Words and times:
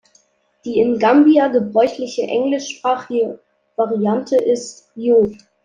Die 0.65 0.79
in 0.79 0.97
Gambia 0.97 1.47
gebräuchliche 1.49 2.23
englischsprachige 2.23 3.37
Variante 3.75 4.35
ist 4.35 4.89
Joof. 4.95 5.31